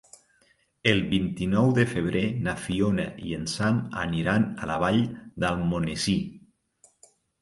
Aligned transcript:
El 0.91 1.01
vint-i-nou 1.09 1.67
de 1.79 1.83
febrer 1.91 2.23
na 2.47 2.55
Fiona 2.63 3.05
i 3.27 3.35
en 3.41 3.43
Sam 3.53 3.77
aniran 4.05 4.49
a 4.65 4.71
la 4.73 4.79
Vall 4.85 5.01
d'Almonesir. 5.45 6.21